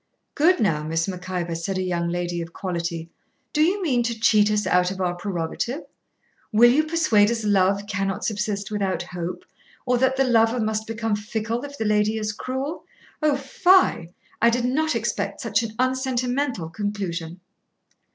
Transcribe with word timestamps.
'Good 0.33 0.59
now, 0.59 0.81
Miss 0.81 1.07
Mac 1.07 1.29
Ivor,' 1.29 1.53
said 1.53 1.77
a 1.77 1.83
young 1.83 2.09
lady 2.09 2.41
of 2.41 2.53
quality, 2.53 3.11
'do 3.53 3.61
you 3.61 3.83
mean 3.83 4.01
to 4.01 4.19
cheat 4.19 4.49
us 4.49 4.65
out 4.65 4.89
of 4.89 4.99
our 4.99 5.13
prerogative? 5.13 5.83
will 6.51 6.71
you 6.71 6.85
persuade 6.87 7.29
us 7.29 7.43
love 7.43 7.85
cannot 7.85 8.23
subsist 8.25 8.71
without 8.71 9.03
hope, 9.03 9.45
or 9.85 9.99
that 9.99 10.17
the 10.17 10.23
lover 10.23 10.59
must 10.59 10.87
become 10.87 11.15
fickle 11.15 11.63
if 11.65 11.77
the 11.77 11.85
lady 11.85 12.17
is 12.17 12.33
cruel? 12.33 12.83
O 13.21 13.37
fie! 13.37 14.09
I 14.41 14.49
did 14.49 14.65
not 14.65 14.95
expect 14.95 15.39
such 15.39 15.61
an 15.61 15.73
unsentimental 15.77 16.71
conclusion.' 16.71 17.39